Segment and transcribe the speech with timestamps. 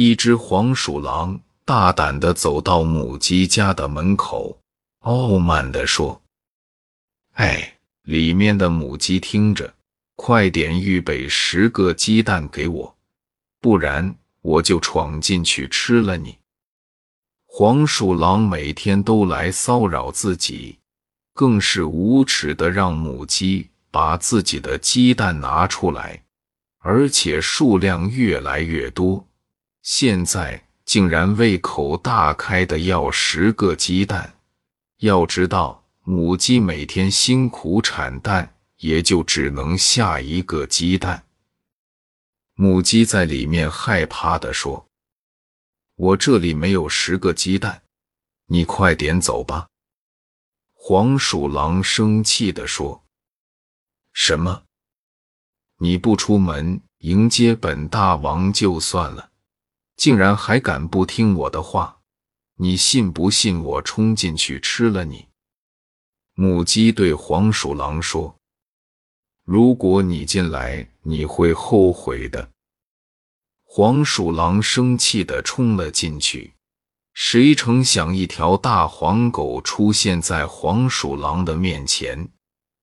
[0.00, 4.56] 一只黄鼠狼大胆地走到母鸡家的门口，
[5.00, 6.22] 傲慢地说
[7.34, 9.74] ：“哎，里面的母鸡听着，
[10.14, 12.96] 快点预备十个鸡蛋给我，
[13.60, 16.38] 不然我就闯进去吃了你。”
[17.44, 20.78] 黄鼠狼每天都来骚扰自己，
[21.34, 26.22] 更是无耻的让母鸡把自己的鸡蛋拿出来，
[26.78, 29.24] 而且数量越来越多。
[29.90, 34.38] 现在竟然胃口大开的要十个鸡蛋。
[34.98, 41.24] 要知道，母鸡每天辛苦产蛋，也就只能下一个鸡蛋。
[42.52, 44.86] 母鸡在里面害怕的说。
[45.96, 47.80] 我这里没有十个鸡蛋，
[48.48, 49.68] 你快点走吧。”
[50.76, 53.02] 黄鼠狼生气的说。
[54.12, 54.64] “什么？
[55.78, 59.27] 你不出门迎接本大王就算了，
[59.98, 61.98] 竟然还敢不听我的话？
[62.60, 65.26] 你信不信我冲进去吃了你？”
[66.34, 68.36] 母鸡对黄鼠狼说
[69.44, 72.48] ：“如果你进来，你会后悔的。”
[73.66, 76.54] 黄鼠狼生气地冲了进去，
[77.12, 82.30] 谁成想，一条大黄狗出现在黄鼠狼的面前。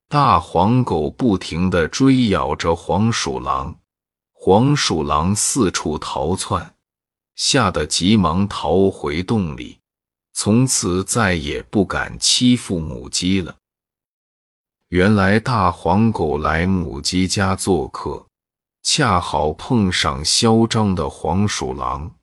[0.10, 3.80] 大黄狗不停地追咬着黄鼠狼，
[4.34, 6.75] 黄鼠狼四处逃窜，
[7.36, 9.80] 吓得急忙逃回洞里，
[10.34, 13.56] 从此再也不敢欺负母鸡了。
[14.90, 18.26] 原来大黄狗来母鸡家做客。
[18.88, 22.16] 恰好碰上嚣张的黄鼠狼，